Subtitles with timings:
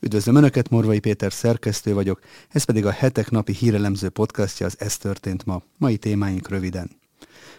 [0.00, 4.96] Üdvözlöm Önöket, Morvai Péter szerkesztő vagyok, ez pedig a hetek napi hírelemző podcastja az Ez
[4.96, 5.62] történt ma.
[5.78, 6.90] Mai témáink röviden.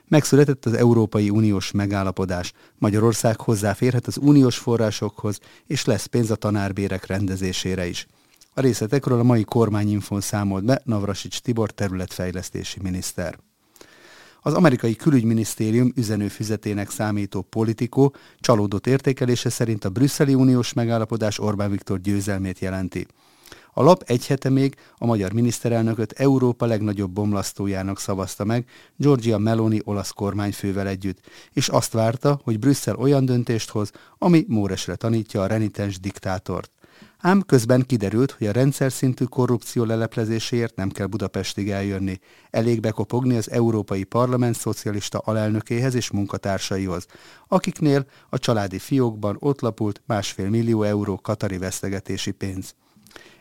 [0.08, 2.54] Megszületett az Európai Uniós megállapodás.
[2.78, 8.08] Magyarország hozzáférhet az uniós forrásokhoz, és lesz pénz a tanárbérek rendezésére is.
[8.54, 13.38] A részletekről a mai kormányinfon számolt be Navrasics Tibor területfejlesztési miniszter.
[14.48, 22.00] Az amerikai külügyminisztérium üzenőfüzetének számító politikó csalódott értékelése szerint a brüsszeli uniós megállapodás Orbán Viktor
[22.02, 23.08] győzelmét jelenti.
[23.74, 28.66] A lap egy hete még a magyar miniszterelnököt Európa legnagyobb bomlasztójának szavazta meg
[28.96, 31.20] Giorgia Meloni olasz kormányfővel együtt,
[31.54, 36.77] és azt várta, hogy Brüsszel olyan döntést hoz, ami Móresre tanítja a renitens diktátort.
[37.20, 42.20] Ám közben kiderült, hogy a rendszer szintű korrupció leleplezéséért nem kell Budapestig eljönni.
[42.50, 47.06] Elég bekopogni az Európai Parlament szocialista alelnökéhez és munkatársaihoz,
[47.48, 52.76] akiknél a családi fiókban ott lapult másfél millió euró katari vesztegetési pénz.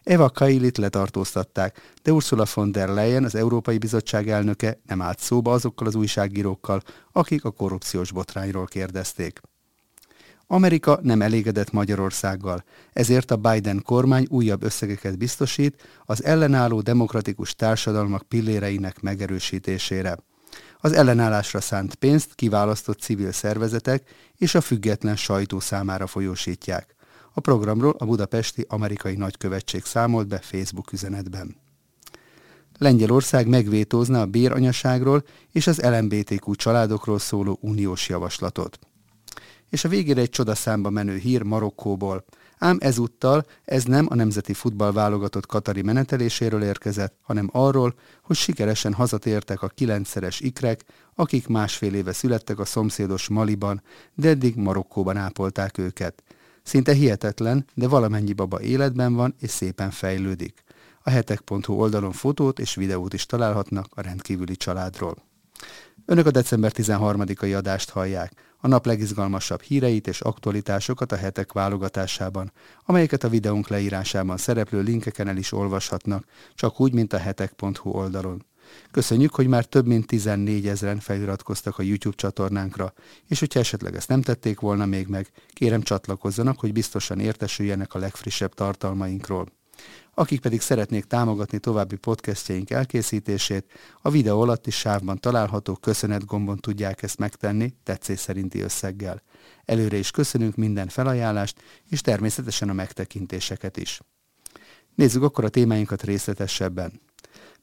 [0.03, 5.53] Eva Kailit letartóztatták, de Ursula von der Leyen, az Európai Bizottság elnöke nem állt szóba
[5.53, 9.41] azokkal az újságírókkal, akik a korrupciós botrányról kérdezték.
[10.48, 18.22] Amerika nem elégedett Magyarországgal, ezért a Biden kormány újabb összegeket biztosít az ellenálló demokratikus társadalmak
[18.22, 20.19] pilléreinek megerősítésére.
[20.80, 26.94] Az ellenállásra szánt pénzt kiválasztott civil szervezetek és a független sajtó számára folyósítják.
[27.33, 31.56] A programról a budapesti amerikai nagykövetség számolt be Facebook üzenetben.
[32.78, 35.22] Lengyelország megvétózna a béranyaságról
[35.53, 38.78] és az LMBTQ családokról szóló uniós javaslatot
[39.70, 42.25] és a végére egy csodaszámba menő hír Marokkóból.
[42.59, 48.92] Ám ezúttal ez nem a nemzeti futball válogatott katari meneteléséről érkezett, hanem arról, hogy sikeresen
[48.92, 53.83] hazatértek a kilencszeres ikrek, akik másfél éve születtek a szomszédos Maliban,
[54.14, 56.22] de eddig Marokkóban ápolták őket.
[56.62, 60.64] Szinte hihetetlen, de valamennyi baba életben van és szépen fejlődik.
[61.03, 65.17] A hetek.hu oldalon fotót és videót is találhatnak a rendkívüli családról.
[66.09, 72.53] Önök a december 13-ai adást hallják a nap legizgalmasabb híreit és aktualitásokat a hetek válogatásában,
[72.84, 76.25] amelyeket a videónk leírásában szereplő linkeken el is olvashatnak,
[76.55, 78.45] csak úgy, mint a hetek.hu oldalon.
[78.91, 82.93] Köszönjük, hogy már több mint 14 ezeren feliratkoztak a YouTube csatornánkra,
[83.28, 87.99] és hogyha esetleg ezt nem tették volna még meg, kérem csatlakozzanak, hogy biztosan értesüljenek a
[87.99, 89.47] legfrissebb tartalmainkról.
[90.14, 93.72] Akik pedig szeretnék támogatni további podcastjaink elkészítését,
[94.03, 99.22] a videó alatti sávban található köszönet gombon tudják ezt megtenni tetszés szerinti összeggel.
[99.65, 104.00] Előre is köszönünk minden felajánlást, és természetesen a megtekintéseket is.
[104.94, 107.00] Nézzük akkor a témáinkat részletesebben.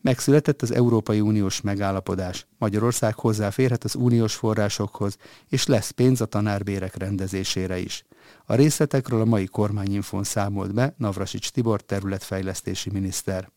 [0.04, 2.48] Megszületett az Európai Uniós megállapodás.
[2.58, 5.18] Magyarország hozzáférhet az uniós forrásokhoz,
[5.50, 8.06] és lesz pénz a tanárbérek rendezésére is.
[8.46, 13.52] A részletekről a mai kormányinfon számolt be Navrasics Tibor területfejlesztési miniszter.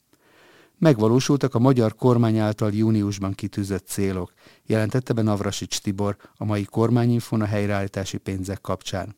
[0.78, 4.32] Megvalósultak a magyar kormány által júniusban kitűzött célok,
[4.66, 9.16] jelentette be Navrasics Tibor a mai kormányinfon a helyreállítási pénzek kapcsán.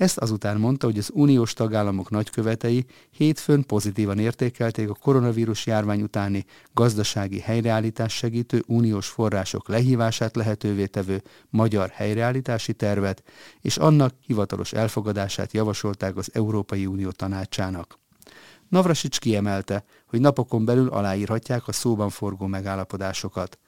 [0.00, 6.44] Ezt azután mondta, hogy az uniós tagállamok nagykövetei hétfőn pozitívan értékelték a koronavírus járvány utáni
[6.74, 13.22] gazdasági helyreállítás segítő uniós források lehívását lehetővé tevő magyar helyreállítási tervet,
[13.60, 17.98] és annak hivatalos elfogadását javasolták az Európai Unió tanácsának.
[18.68, 23.58] Navrasics kiemelte, hogy napokon belül aláírhatják a szóban forgó megállapodásokat.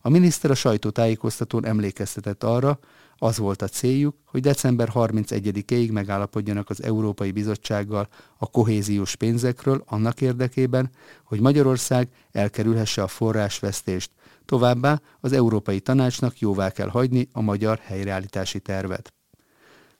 [0.00, 2.78] A miniszter a sajtótájékoztatón emlékeztetett arra,
[3.24, 8.08] az volt a céljuk, hogy december 31-ig megállapodjanak az Európai Bizottsággal
[8.38, 10.90] a kohéziós pénzekről annak érdekében,
[11.24, 14.10] hogy Magyarország elkerülhesse a forrásvesztést.
[14.44, 19.12] Továbbá az Európai Tanácsnak jóvá kell hagyni a magyar helyreállítási tervet.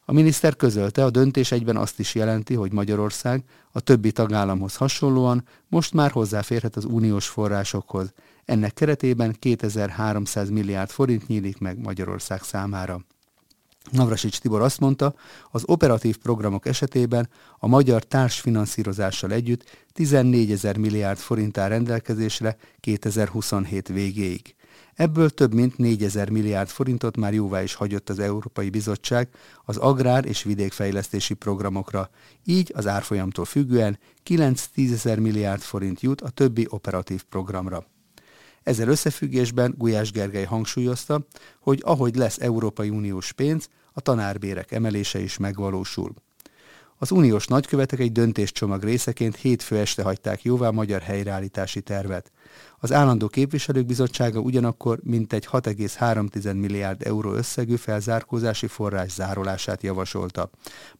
[0.04, 5.44] A miniszter közölte, a döntés egyben azt is jelenti, hogy Magyarország a többi tagállamhoz hasonlóan
[5.68, 8.12] most már hozzáférhet az uniós forrásokhoz.
[8.44, 13.04] Ennek keretében 2300 milliárd forint nyílik meg Magyarország számára.
[13.90, 15.14] Navrasics Tibor azt mondta,
[15.50, 17.28] az operatív programok esetében
[17.58, 24.54] a magyar társfinanszírozással együtt 14 ezer milliárd forint áll rendelkezésre 2027 végéig.
[24.94, 29.28] Ebből több mint 4 ezer milliárd forintot már jóvá is hagyott az Európai Bizottság
[29.64, 32.10] az agrár- és vidékfejlesztési programokra,
[32.44, 37.84] így az árfolyamtól függően 9-10 ezer milliárd forint jut a többi operatív programra.
[38.62, 41.26] Ezzel összefüggésben Gulyás Gergely hangsúlyozta,
[41.60, 46.14] hogy ahogy lesz Európai Uniós pénz, a tanárbérek emelése is megvalósul.
[46.98, 52.32] Az uniós nagykövetek egy döntéscsomag részeként hétfő este hagyták jóvá a magyar helyreállítási tervet.
[52.78, 60.50] Az állandó képviselők bizottsága ugyanakkor mintegy 6,3 milliárd euró összegű felzárkózási forrás zárolását javasolta.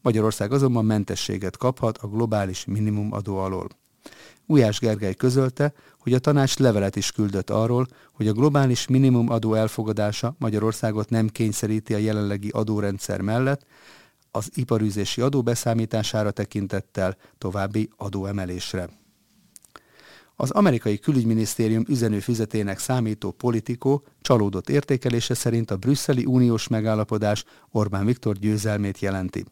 [0.01, 3.67] Magyarország azonban mentességet kaphat a globális minimumadó alól.
[4.45, 10.35] Ujás Gergely közölte, hogy a tanács levelet is küldött arról, hogy a globális minimumadó elfogadása
[10.39, 13.65] Magyarországot nem kényszeríti a jelenlegi adórendszer mellett,
[14.31, 18.89] az iparűzési adó beszámítására tekintettel további adóemelésre.
[20.35, 28.35] Az amerikai külügyminisztérium üzenőfüzetének számító politikó csalódott értékelése szerint a brüsszeli uniós megállapodás Orbán Viktor
[28.35, 29.45] győzelmét jelenti.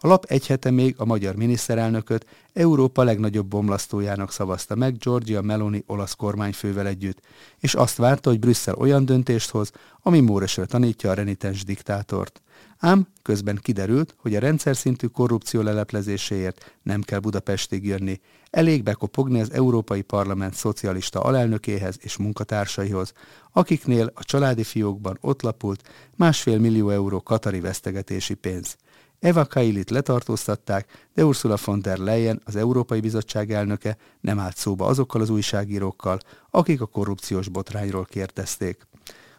[0.00, 5.82] A lap egy hete még a magyar miniszterelnököt Európa legnagyobb bomlasztójának szavazta meg Giorgia Meloni
[5.86, 7.20] olasz kormányfővel együtt,
[7.58, 9.70] és azt várta, hogy Brüsszel olyan döntést hoz,
[10.02, 12.40] ami Móresre tanítja a renitens diktátort.
[12.78, 18.20] Ám közben kiderült, hogy a rendszer szintű korrupció leleplezéséért nem kell Budapestig jönni.
[18.50, 23.12] Elég bekopogni az Európai Parlament szocialista alelnökéhez és munkatársaihoz,
[23.52, 28.76] akiknél a családi fiókban ott lapult másfél millió euró katari vesztegetési pénz.
[29.20, 34.86] Eva Kailit letartóztatták, de Ursula von der Leyen, az Európai Bizottság elnöke nem állt szóba
[34.86, 36.18] azokkal az újságírókkal,
[36.50, 38.86] akik a korrupciós botrányról kérdezték.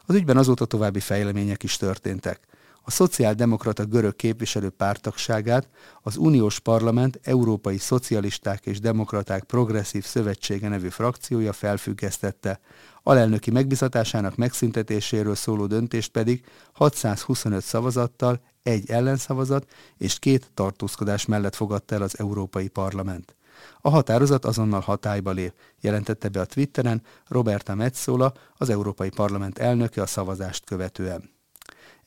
[0.06, 2.39] Az ügyben azóta további fejlemények is történtek.
[2.88, 5.69] A szociáldemokrata görög képviselő pártagságát
[6.01, 12.60] az Uniós Parlament Európai Szocialisták és Demokraták Progresszív Szövetsége nevű frakciója felfüggesztette,
[13.04, 21.95] alelnöki megbizatásának megszüntetéséről szóló döntést pedig 625 szavazattal, egy ellenszavazat és két tartózkodás mellett fogadta
[21.95, 23.36] el az Európai Parlament.
[23.81, 30.01] A határozat azonnal hatályba lép, jelentette be a Twitteren Roberta Metzola, az Európai Parlament elnöke
[30.01, 31.36] a szavazást követően.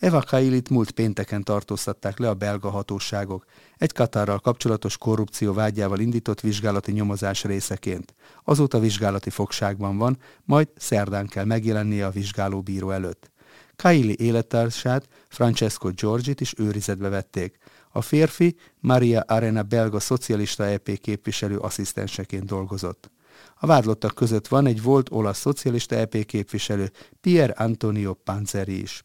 [0.01, 3.45] Eva Kailit múlt pénteken tartóztatták le a belga hatóságok,
[3.77, 8.15] egy Katarral kapcsolatos korrupció vágyával indított vizsgálati nyomozás részeként.
[8.45, 13.31] Azóta vizsgálati fogságban van, majd szerdán kell megjelennie a vizsgálóbíró előtt.
[13.77, 17.59] Kaili élettársát, Francesco Giorgit is őrizetbe vették.
[17.91, 23.11] A férfi Maria Arena belga szocialista EP képviselő asszisztenseként dolgozott.
[23.55, 29.05] A vádlottak között van egy volt olasz szocialista EP képviselő, Pier Antonio Panzeri is.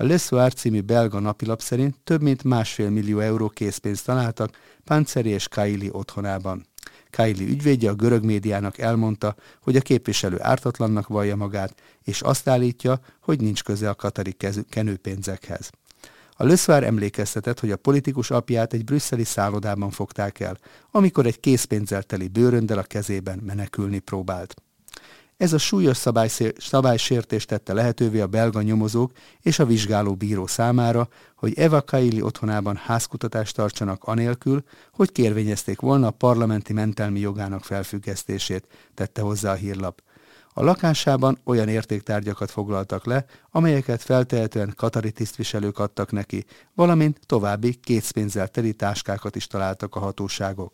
[0.00, 4.50] A Le Soir című belga napilap szerint több mint másfél millió euró készpénzt találtak
[4.84, 6.66] Panzeri és Kaili otthonában.
[7.10, 13.00] Kaili ügyvédje a görög médiának elmondta, hogy a képviselő ártatlannak vallja magát, és azt állítja,
[13.20, 14.36] hogy nincs köze a katari
[14.68, 15.70] kenőpénzekhez.
[16.32, 20.58] A Löszvár emlékeztetett, hogy a politikus apját egy brüsszeli szállodában fogták el,
[20.90, 24.54] amikor egy készpénzzel teli bőröndel a kezében menekülni próbált.
[25.38, 25.96] Ez a súlyos
[26.56, 32.76] szabálysértés tette lehetővé a belga nyomozók és a vizsgáló bíró számára, hogy Eva Kaili otthonában
[32.76, 40.02] házkutatást tartsanak anélkül, hogy kérvényezték volna a parlamenti mentelmi jogának felfüggesztését, tette hozzá a hírlap.
[40.52, 46.44] A lakásában olyan értéktárgyakat foglaltak le, amelyeket feltehetően katari tisztviselők adtak neki,
[46.74, 50.72] valamint további kétszpénzzel teli táskákat is találtak a hatóságok.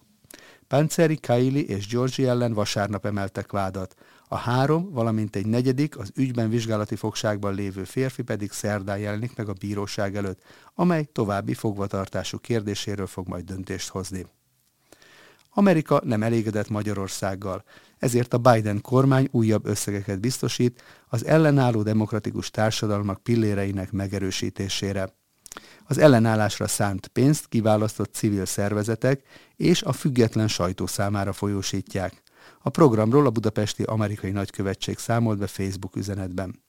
[0.69, 3.95] Panceri, Kaili és Georgi ellen vasárnap emeltek vádat.
[4.35, 9.49] A három, valamint egy negyedik, az ügyben vizsgálati fogságban lévő férfi pedig szerdán jelenik meg
[9.49, 10.43] a bíróság előtt,
[10.75, 14.27] amely további fogvatartású kérdéséről fog majd döntést hozni.
[15.51, 17.65] Amerika nem elégedett Magyarországgal,
[17.99, 25.13] ezért a Biden kormány újabb összegeket biztosít az ellenálló demokratikus társadalmak pilléreinek megerősítésére.
[25.87, 29.23] Az ellenállásra szánt pénzt kiválasztott civil szervezetek
[29.57, 32.23] és a független sajtó számára folyósítják.
[32.67, 36.63] A programról a budapesti amerikai nagykövetség számolt be Facebook üzenetben.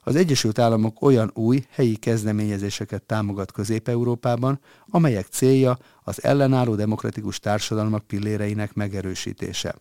[0.00, 8.06] Az Egyesült Államok olyan új helyi kezdeményezéseket támogat Közép-Európában, amelyek célja az ellenálló demokratikus társadalmak
[8.06, 9.74] pilléreinek megerősítése.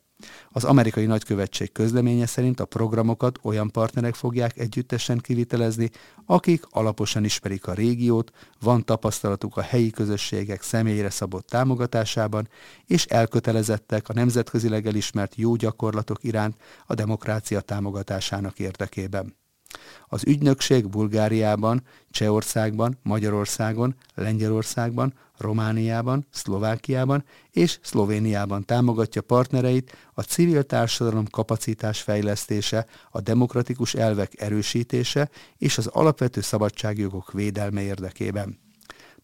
[0.52, 5.90] Az amerikai nagykövetség közleménye szerint a programokat olyan partnerek fogják együttesen kivitelezni,
[6.26, 12.50] akik alaposan ismerik a régiót, van tapasztalatuk a helyi közösségek személyre szabott támogatásában,
[12.86, 16.56] és elkötelezettek a nemzetközileg elismert jó gyakorlatok iránt
[16.86, 19.36] a demokrácia támogatásának érdekében.
[20.08, 31.26] Az ügynökség Bulgáriában, Csehországban, Magyarországon, Lengyelországban, Romániában, Szlovákiában és Szlovéniában támogatja partnereit a civil társadalom
[31.26, 38.67] kapacitás fejlesztése, a demokratikus elvek erősítése és az alapvető szabadságjogok védelme érdekében.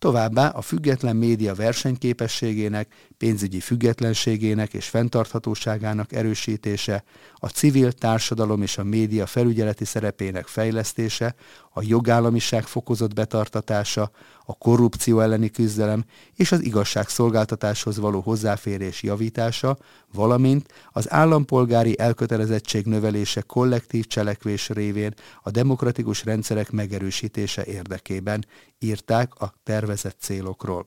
[0.03, 8.83] Továbbá a független média versenyképességének, pénzügyi függetlenségének és fenntarthatóságának erősítése, a civil társadalom és a
[8.83, 11.35] média felügyeleti szerepének fejlesztése,
[11.69, 14.11] a jogállamiság fokozott betartatása,
[14.45, 16.03] a korrupció elleni küzdelem
[16.35, 19.77] és az igazságszolgáltatáshoz való hozzáférés javítása,
[20.13, 28.45] valamint az állampolgári elkötelezettség növelése kollektív cselekvés révén a demokratikus rendszerek megerősítése érdekében
[28.79, 29.53] írták a
[29.93, 30.85] tervezett célokról.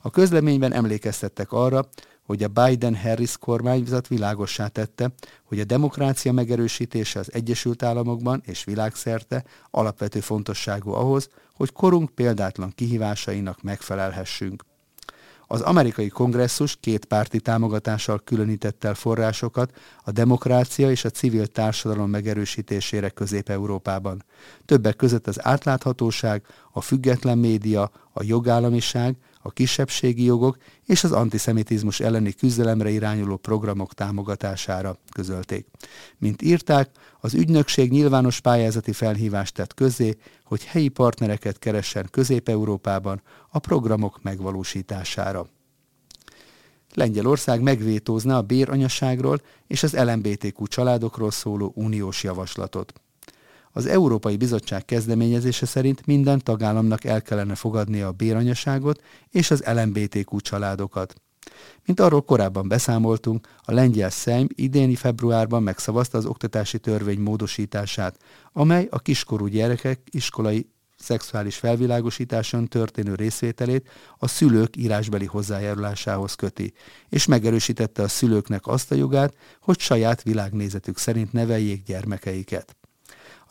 [0.00, 1.88] A közleményben emlékeztettek arra,
[2.22, 5.10] hogy a Biden-Harris kormányzat világossá tette,
[5.44, 12.72] hogy a demokrácia megerősítése az Egyesült Államokban és világszerte alapvető fontosságú ahhoz, hogy korunk példátlan
[12.74, 14.64] kihívásainak megfelelhessünk.
[15.52, 22.10] Az amerikai kongresszus két párti támogatással különített el forrásokat a demokrácia és a civil társadalom
[22.10, 24.24] megerősítésére Közép-Európában.
[24.64, 30.56] Többek között az átláthatóság, a független média, a jogállamiság, a kisebbségi jogok
[30.86, 35.66] és az antiszemitizmus elleni küzdelemre irányuló programok támogatására közölték.
[36.18, 43.58] Mint írták, az ügynökség nyilvános pályázati felhívást tett közé, hogy helyi partnereket keressen Közép-Európában a
[43.58, 45.46] programok megvalósítására.
[46.94, 52.92] Lengyelország megvétózna a béranyaságról és az LMBTQ családokról szóló uniós javaslatot.
[53.72, 60.40] Az Európai Bizottság kezdeményezése szerint minden tagállamnak el kellene fogadnia a béranyaságot és az LMBTQ
[60.40, 61.14] családokat.
[61.84, 68.16] Mint arról korábban beszámoltunk, a lengyel Szejm idéni februárban megszavazta az oktatási törvény módosítását,
[68.52, 73.88] amely a kiskorú gyerekek iskolai szexuális felvilágosításon történő részvételét
[74.18, 76.72] a szülők írásbeli hozzájárulásához köti,
[77.08, 82.76] és megerősítette a szülőknek azt a jogát, hogy saját világnézetük szerint neveljék gyermekeiket.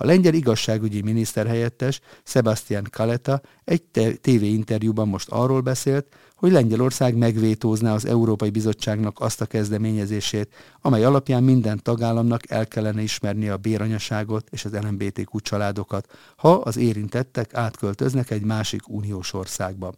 [0.02, 3.84] A lengyel igazságügyi miniszter helyettes Sebastian Kaleta egy
[4.22, 6.06] tévéinterjúban most arról beszélt,
[6.36, 13.02] hogy Lengyelország megvétózná az Európai Bizottságnak azt a kezdeményezését, amely alapján minden tagállamnak el kellene
[13.02, 19.94] ismerni a béranyaságot és az LMBTQ családokat, ha az érintettek átköltöznek egy másik uniós országba.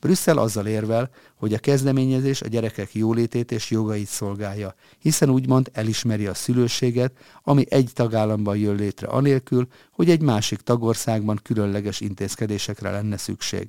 [0.00, 6.26] Brüsszel azzal érvel, hogy a kezdeményezés a gyerekek jólétét és jogait szolgálja, hiszen úgymond elismeri
[6.26, 13.16] a szülőséget, ami egy tagállamban jön létre anélkül, hogy egy másik tagországban különleges intézkedésekre lenne
[13.16, 13.68] szükség.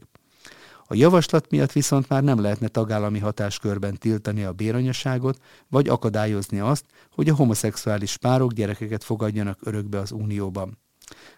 [0.91, 6.85] A javaslat miatt viszont már nem lehetne tagállami hatáskörben tiltani a béranyaságot, vagy akadályozni azt,
[7.11, 10.77] hogy a homoszexuális párok gyerekeket fogadjanak örökbe az Unióban.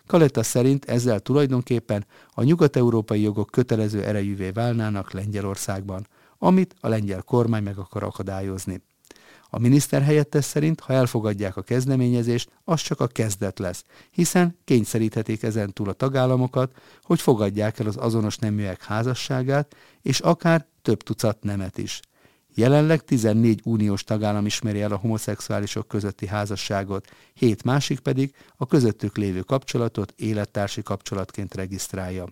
[0.07, 7.63] Kaletta szerint ezzel tulajdonképpen a nyugat-európai jogok kötelező erejűvé válnának Lengyelországban, amit a lengyel kormány
[7.63, 8.81] meg akar akadályozni.
[9.53, 15.43] A miniszter helyettes szerint, ha elfogadják a kezdeményezést, az csak a kezdet lesz, hiszen kényszeríthetik
[15.43, 21.43] ezen túl a tagállamokat, hogy fogadják el az azonos neműek házasságát, és akár több tucat
[21.43, 21.99] nemet is.
[22.55, 29.17] Jelenleg 14 uniós tagállam ismeri el a homoszexuálisok közötti házasságot, hét másik pedig a közöttük
[29.17, 32.27] lévő kapcsolatot élettársi kapcsolatként regisztrálja.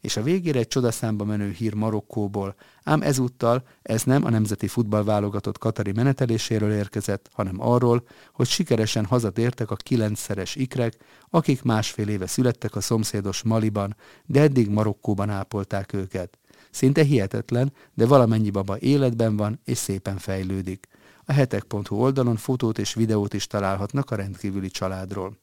[0.00, 5.58] És a végére egy csodaszámba menő hír Marokkóból, ám ezúttal ez nem a nemzeti futballválogatott
[5.58, 10.96] katari meneteléséről érkezett, hanem arról, hogy sikeresen hazatértek a kilencszeres ikrek,
[11.30, 13.96] akik másfél éve születtek a szomszédos Maliban,
[14.26, 16.38] de eddig Marokkóban ápolták őket.
[16.70, 20.88] Szinte hihetetlen, de valamennyi baba életben van és szépen fejlődik.
[21.24, 25.38] A hetek.hu oldalon fotót és videót is találhatnak a rendkívüli családról.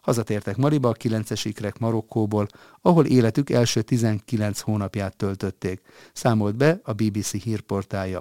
[0.00, 2.48] Hazatértek Mariba a 9-es ikrek Marokkóból,
[2.80, 5.80] ahol életük első 19 hónapját töltötték,
[6.12, 8.20] számolt be a BBC hírportája.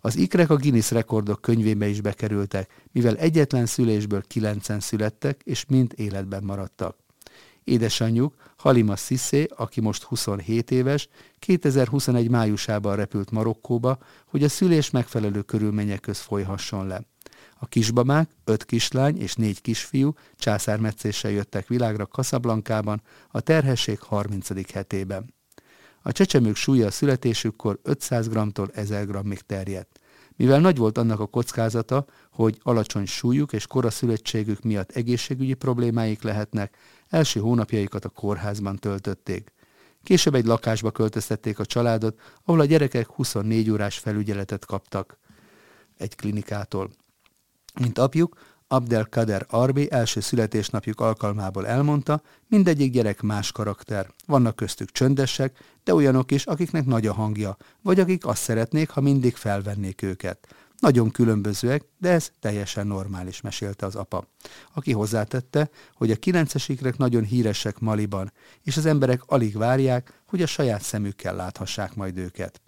[0.00, 5.92] Az ikrek a Guinness rekordok könyvébe is bekerültek, mivel egyetlen szülésből kilencen születtek, és mind
[5.96, 6.96] életben maradtak.
[7.66, 11.08] Édesanyjuk, Halima Sissé, aki most 27 éves,
[11.38, 17.02] 2021 májusában repült Marokkóba, hogy a szülés megfelelő körülmények köz folyhasson le.
[17.58, 24.72] A kisbabák, öt kislány és négy kisfiú császármetszéssel jöttek világra Kaszablankában a terhesség 30.
[24.72, 25.34] hetében.
[26.02, 30.00] A csecsemők súlya a születésükkor 500 g-tól 1000 g-ig terjedt.
[30.36, 36.76] Mivel nagy volt annak a kockázata, hogy alacsony súlyuk és koraszülöttségük miatt egészségügyi problémáik lehetnek,
[37.08, 39.52] első hónapjaikat a kórházban töltötték.
[40.02, 45.18] Később egy lakásba költöztették a családot, ahol a gyerekek 24 órás felügyeletet kaptak
[45.96, 46.90] egy klinikától.
[47.80, 48.36] Mint apjuk,
[48.68, 54.06] Abdelkader Arbi első születésnapjuk alkalmából elmondta, mindegyik gyerek más karakter.
[54.26, 59.00] Vannak köztük csöndesek, de olyanok is, akiknek nagy a hangja, vagy akik azt szeretnék, ha
[59.00, 60.46] mindig felvennék őket.
[60.78, 64.26] Nagyon különbözőek, de ez teljesen normális, mesélte az apa.
[64.74, 70.46] Aki hozzátette, hogy a kilencesiknek nagyon híresek Maliban, és az emberek alig várják, hogy a
[70.46, 72.60] saját szemükkel láthassák majd őket.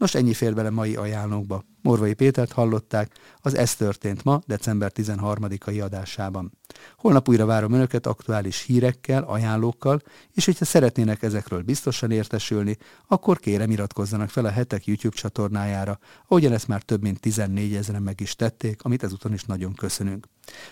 [0.00, 1.64] Nos, ennyi fér bele mai ajánlókba.
[1.82, 6.52] Morvai Pétert hallották az Ez történt ma, december 13-ai adásában.
[6.96, 10.00] Holnap újra várom Önöket aktuális hírekkel, ajánlókkal,
[10.32, 12.76] és hogyha szeretnének ezekről biztosan értesülni,
[13.06, 18.02] akkor kérem iratkozzanak fel a hetek YouTube csatornájára, ahogyan ezt már több mint 14 ezeren
[18.02, 20.26] meg is tették, amit ezúton is nagyon köszönünk.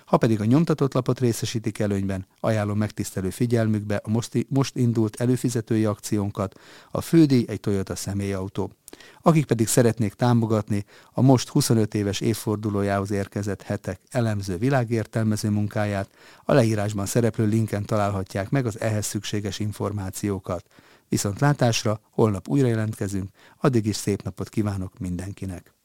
[0.05, 5.85] Ha pedig a nyomtatott lapot részesítik előnyben, ajánlom megtisztelő figyelmükbe a most, most indult előfizetői
[5.85, 8.73] akciónkat, a fődíj egy Toyota személyautó.
[9.23, 16.11] Akik pedig szeretnék támogatni a most 25 éves évfordulójához érkezett hetek elemző világértelmező munkáját,
[16.45, 20.65] a leírásban szereplő linken találhatják meg az ehhez szükséges információkat.
[21.09, 23.31] Viszont látásra holnap újra jelentkezünk,
[23.61, 25.78] addig is szép napot kívánok mindenkinek!